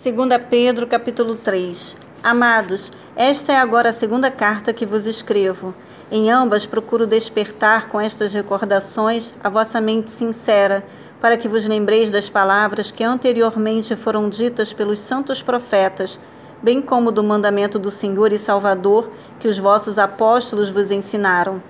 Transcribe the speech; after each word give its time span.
2 0.00 0.14
Pedro 0.48 0.86
capítulo 0.86 1.34
3 1.34 1.96
Amados, 2.22 2.92
esta 3.16 3.52
é 3.52 3.56
agora 3.56 3.90
a 3.90 3.92
segunda 3.92 4.30
carta 4.30 4.72
que 4.72 4.86
vos 4.86 5.06
escrevo. 5.06 5.74
Em 6.08 6.30
ambas 6.30 6.64
procuro 6.64 7.04
despertar 7.04 7.88
com 7.88 8.00
estas 8.00 8.32
recordações 8.32 9.34
a 9.42 9.48
vossa 9.48 9.80
mente 9.80 10.12
sincera, 10.12 10.84
para 11.20 11.36
que 11.36 11.48
vos 11.48 11.66
lembreis 11.66 12.12
das 12.12 12.30
palavras 12.30 12.92
que 12.92 13.02
anteriormente 13.02 13.96
foram 13.96 14.28
ditas 14.28 14.72
pelos 14.72 15.00
santos 15.00 15.42
profetas, 15.42 16.16
bem 16.62 16.80
como 16.80 17.10
do 17.10 17.24
mandamento 17.24 17.76
do 17.76 17.90
Senhor 17.90 18.32
e 18.32 18.38
Salvador 18.38 19.10
que 19.40 19.48
os 19.48 19.58
vossos 19.58 19.98
apóstolos 19.98 20.70
vos 20.70 20.92
ensinaram. 20.92 21.60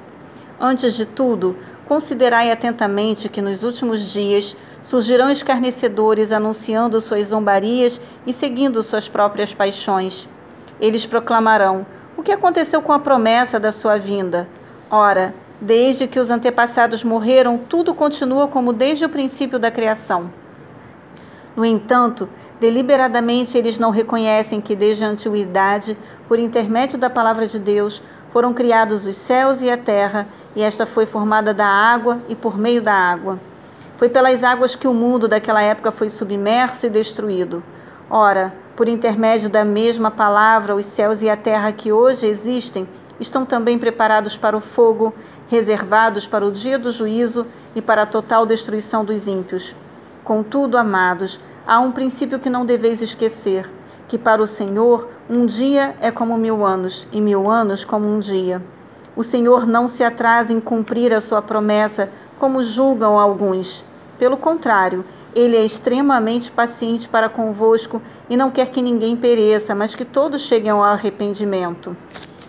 Antes 0.61 0.95
de 0.97 1.07
tudo, 1.07 1.57
considerai 1.89 2.53
atentamente 2.53 3.31
que 3.31 3.41
nos 3.41 3.63
últimos 3.63 4.13
dias 4.13 4.55
surgirão 4.83 5.31
escarnecedores 5.31 6.31
anunciando 6.31 7.01
suas 7.01 7.29
zombarias 7.29 7.99
e 8.27 8.33
seguindo 8.33 8.83
suas 8.83 9.09
próprias 9.09 9.55
paixões. 9.55 10.29
Eles 10.79 11.07
proclamarão: 11.07 11.87
O 12.17 12.23
que 12.23 12.31
aconteceu 12.31 12.83
com 12.83 12.93
a 12.93 12.99
promessa 12.99 13.59
da 13.59 13.73
sua 13.73 13.99
vinda? 13.99 14.47
Ora, 14.91 15.35
desde 15.61 16.07
que 16.07 16.21
os 16.21 16.31
antepassados 16.31 17.03
morreram, 17.03 17.57
tudo 17.57 17.95
continua 17.95 18.47
como 18.47 18.73
desde 18.73 19.07
o 19.07 19.09
princípio 19.09 19.59
da 19.59 19.71
criação. 19.71 20.31
No 21.57 21.65
entanto, 21.65 22.29
deliberadamente 22.61 23.57
eles 23.57 23.79
não 23.79 23.91
reconhecem 23.91 24.61
que 24.61 24.77
desde 24.77 25.05
a 25.05 25.09
antiguidade, 25.09 25.97
por 26.29 26.39
intermédio 26.39 26.99
da 26.99 27.11
palavra 27.11 27.47
de 27.47 27.59
Deus, 27.59 28.03
foram 28.33 28.53
criados 28.53 29.07
os 29.07 29.17
céus 29.17 29.63
e 29.63 29.71
a 29.71 29.77
terra, 29.77 30.27
e 30.55 30.63
esta 30.63 30.85
foi 30.85 31.07
formada 31.07 31.55
da 31.55 31.67
água 31.67 32.19
e 32.29 32.35
por 32.35 32.59
meio 32.59 32.83
da 32.83 32.93
água. 32.93 33.39
Foi 33.97 34.09
pelas 34.09 34.45
águas 34.45 34.77
que 34.77 34.87
o 34.87 34.95
mundo 34.95 35.27
daquela 35.27 35.63
época 35.63 35.91
foi 35.91 36.11
submerso 36.11 36.87
e 36.87 36.91
destruído. 36.91 37.63
Ora, 38.11 38.55
por 38.77 38.89
intermédio 38.89 39.51
da 39.51 39.65
mesma 39.65 40.11
palavra, 40.11 40.75
os 40.75 40.87
céus 40.87 41.21
e 41.21 41.29
a 41.29 41.37
terra 41.37 41.73
que 41.73 41.91
hoje 41.91 42.27
existem 42.27 42.89
estão 43.19 43.45
também 43.45 43.79
preparados 43.79 44.37
para 44.37 44.57
o 44.57 44.61
fogo, 44.61 45.13
reservados 45.49 46.27
para 46.27 46.47
o 46.47 46.53
dia 46.53 46.79
do 46.79 46.93
juízo 46.93 47.47
e 47.75 47.83
para 47.83 48.03
a 48.03 48.07
total 48.07 48.47
destruição 48.47 49.05
dos 49.05 49.27
ímpios. 49.27 49.75
Contudo, 50.23 50.79
amados, 50.79 51.41
há 51.67 51.81
um 51.81 51.91
princípio 51.91 52.39
que 52.39 52.49
não 52.49 52.65
deveis 52.65 53.03
esquecer: 53.03 53.69
que 54.09 54.17
para 54.19 54.43
o 54.43 54.47
Senhor 54.47 55.09
um 55.29 55.45
dia 55.45 55.95
é 56.01 56.11
como 56.11 56.37
mil 56.39 56.65
anos, 56.65 57.07
e 57.13 57.21
mil 57.21 57.51
anos 57.51 57.85
como 57.85 58.09
um 58.09 58.19
dia. 58.19 58.63
O 59.15 59.23
Senhor 59.23 59.67
não 59.67 59.87
se 59.87 60.03
atrasa 60.03 60.53
em 60.53 60.61
cumprir 60.61 61.13
a 61.13 61.21
sua 61.21 61.43
promessa, 61.43 62.11
como 62.39 62.63
julgam 62.63 63.19
alguns. 63.19 63.85
Pelo 64.19 64.37
contrário, 64.37 65.05
ele 65.35 65.57
é 65.57 65.65
extremamente 65.65 66.51
paciente 66.51 67.07
para 67.09 67.29
convosco 67.29 68.01
e 68.31 68.37
não 68.37 68.51
quer 68.51 68.71
que 68.71 68.81
ninguém 68.81 69.17
pereça, 69.17 69.75
mas 69.75 69.95
que 69.95 70.05
todos 70.05 70.43
cheguem 70.43 70.71
ao 70.71 70.83
arrependimento. 70.83 71.97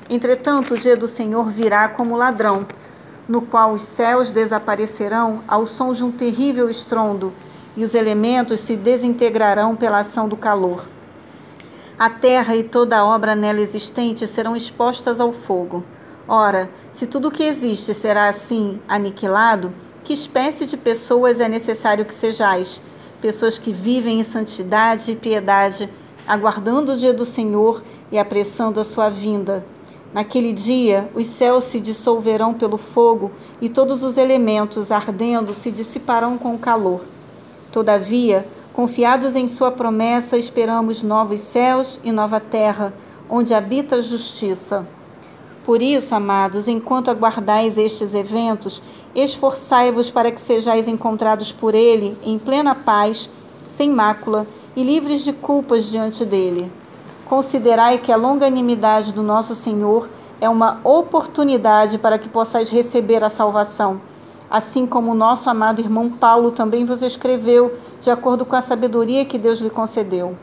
Entretanto, 0.09 0.73
o 0.73 0.77
dia 0.77 0.95
do 0.95 1.07
Senhor 1.07 1.49
virá 1.49 1.89
como 1.89 2.15
ladrão, 2.15 2.65
no 3.27 3.41
qual 3.41 3.73
os 3.73 3.83
céus 3.83 4.31
desaparecerão 4.31 5.41
ao 5.47 5.67
som 5.67 5.91
de 5.91 6.03
um 6.03 6.11
terrível 6.11 6.69
estrondo, 6.69 7.33
e 7.75 7.83
os 7.83 7.93
elementos 7.93 8.59
se 8.61 8.75
desintegrarão 8.75 9.75
pela 9.75 9.99
ação 9.99 10.27
do 10.27 10.35
calor. 10.35 10.87
A 11.99 12.09
terra 12.09 12.55
e 12.55 12.63
toda 12.63 12.97
a 12.97 13.05
obra 13.05 13.35
nela 13.35 13.59
existente 13.59 14.25
serão 14.25 14.55
expostas 14.55 15.19
ao 15.19 15.33
fogo. 15.33 15.83
Ora, 16.25 16.69
se 16.93 17.05
tudo 17.05 17.27
o 17.27 17.31
que 17.31 17.43
existe 17.43 17.93
será 17.93 18.29
assim 18.29 18.79
aniquilado, 18.87 19.73
que 20.01 20.13
espécie 20.13 20.65
de 20.65 20.77
pessoas 20.77 21.41
é 21.41 21.49
necessário 21.49 22.05
que 22.05 22.13
sejais? 22.13 22.79
Pessoas 23.21 23.57
que 23.57 23.73
vivem 23.73 24.21
em 24.21 24.23
santidade 24.23 25.11
e 25.11 25.15
piedade, 25.17 25.89
aguardando 26.25 26.93
o 26.93 26.95
dia 26.95 27.13
do 27.13 27.25
Senhor 27.25 27.83
e 28.09 28.17
apressando 28.17 28.79
a 28.79 28.85
sua 28.85 29.09
vinda. 29.09 29.65
Naquele 30.13 30.53
dia, 30.53 31.09
os 31.13 31.27
céus 31.27 31.65
se 31.65 31.81
dissolverão 31.81 32.53
pelo 32.53 32.77
fogo 32.77 33.29
e 33.59 33.67
todos 33.67 34.03
os 34.03 34.17
elementos 34.17 34.89
ardendo 34.89 35.53
se 35.53 35.69
dissiparão 35.69 36.37
com 36.37 36.55
o 36.55 36.59
calor. 36.59 37.01
Todavia, 37.73 38.47
confiados 38.73 39.35
em 39.35 39.47
Sua 39.47 39.71
promessa, 39.71 40.37
esperamos 40.37 41.03
novos 41.03 41.41
céus 41.41 41.99
e 42.03 42.11
nova 42.11 42.39
terra, 42.39 42.93
onde 43.29 43.53
habita 43.53 43.97
a 43.97 44.01
justiça. 44.01 44.87
Por 45.63 45.81
isso, 45.81 46.15
amados, 46.15 46.67
enquanto 46.67 47.11
aguardais 47.11 47.77
estes 47.77 48.13
eventos, 48.13 48.81
esforçai-vos 49.13 50.09
para 50.09 50.31
que 50.31 50.41
sejais 50.41 50.87
encontrados 50.87 51.51
por 51.51 51.75
ele 51.75 52.17
em 52.23 52.39
plena 52.39 52.73
paz, 52.73 53.29
sem 53.67 53.89
mácula 53.89 54.47
e 54.75 54.83
livres 54.83 55.23
de 55.23 55.33
culpas 55.33 55.85
diante 55.85 56.25
dele. 56.25 56.71
Considerai 57.25 57.99
que 57.99 58.11
a 58.11 58.15
longanimidade 58.15 59.11
do 59.11 59.21
nosso 59.21 59.53
Senhor 59.53 60.09
é 60.41 60.49
uma 60.49 60.79
oportunidade 60.83 61.97
para 61.97 62.17
que 62.17 62.29
possais 62.29 62.69
receber 62.69 63.23
a 63.23 63.29
salvação, 63.29 64.01
assim 64.49 64.87
como 64.87 65.11
o 65.11 65.15
nosso 65.15 65.49
amado 65.49 65.81
irmão 65.81 66.09
Paulo 66.09 66.49
também 66.49 66.85
vos 66.85 67.03
escreveu, 67.03 67.71
de 68.01 68.09
acordo 68.09 68.45
com 68.45 68.55
a 68.55 68.61
sabedoria 68.61 69.25
que 69.25 69.37
Deus 69.37 69.59
lhe 69.59 69.69
concedeu. 69.69 70.37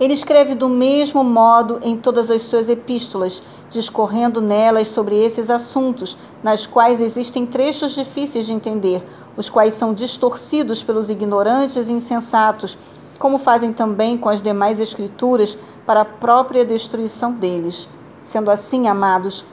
Ele 0.00 0.14
escreve 0.14 0.54
do 0.54 0.68
mesmo 0.68 1.22
modo 1.22 1.78
em 1.82 1.96
todas 1.96 2.30
as 2.30 2.42
suas 2.42 2.68
epístolas, 2.68 3.42
discorrendo 3.70 4.40
nelas 4.40 4.88
sobre 4.88 5.16
esses 5.16 5.48
assuntos, 5.48 6.16
nas 6.42 6.66
quais 6.66 7.00
existem 7.00 7.46
trechos 7.46 7.92
difíceis 7.92 8.46
de 8.46 8.52
entender, 8.52 9.02
os 9.36 9.48
quais 9.48 9.74
são 9.74 9.94
distorcidos 9.94 10.82
pelos 10.82 11.08
ignorantes 11.08 11.88
e 11.88 11.92
insensatos, 11.92 12.76
como 13.18 13.38
fazem 13.38 13.72
também 13.72 14.18
com 14.18 14.28
as 14.28 14.42
demais 14.42 14.80
escrituras 14.80 15.56
para 15.86 16.00
a 16.00 16.04
própria 16.04 16.64
destruição 16.64 17.32
deles. 17.32 17.88
Sendo 18.20 18.50
assim, 18.50 18.88
amados, 18.88 19.44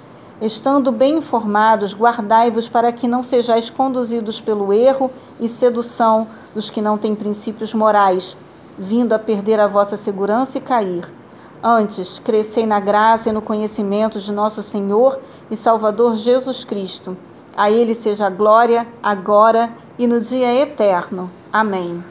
estando 0.42 0.92
bem 0.92 1.18
informados, 1.18 1.94
guardai-vos 1.94 2.68
para 2.68 2.92
que 2.92 3.08
não 3.08 3.24
sejais 3.24 3.70
conduzidos 3.70 4.40
pelo 4.40 4.72
erro 4.72 5.12
e 5.40 5.50
sedução 5.50 6.28
dos 6.54 6.70
que 6.70 6.82
não 6.82 6.98
têm 6.98 7.16
princípios 7.16 7.74
morais 7.74 8.36
vindo 8.80 9.12
a 9.12 9.20
perder 9.20 9.60
a 9.60 9.68
vossa 9.68 9.98
segurança 9.98 10.58
e 10.58 10.62
cair. 10.62 11.04
Antes, 11.62 12.20
crescei 12.20 12.66
na 12.66 12.80
graça 12.80 13.30
e 13.30 13.34
no 13.34 13.42
conhecimento 13.42 14.22
de 14.22 14.32
nosso 14.32 14.64
Senhor 14.64 15.20
e 15.52 15.58
Salvador 15.58 16.16
Jesus 16.16 16.64
Cristo. 16.64 17.18
A 17.58 17.70
Ele 17.70 17.94
seja 17.94 18.28
a 18.28 18.30
glória, 18.30 18.88
agora 19.04 19.74
e 19.98 20.08
no 20.08 20.22
dia 20.22 20.54
eterno. 20.56 21.30
Amém. 21.52 22.02